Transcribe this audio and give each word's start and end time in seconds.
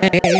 time. 0.00 0.37